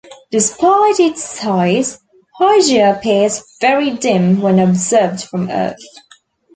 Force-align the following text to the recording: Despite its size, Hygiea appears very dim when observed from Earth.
Despite 0.31 0.99
its 0.99 1.23
size, 1.23 1.99
Hygiea 2.39 2.97
appears 2.97 3.43
very 3.61 3.91
dim 3.91 4.41
when 4.41 4.57
observed 4.57 5.21
from 5.25 5.47
Earth. 5.51 5.77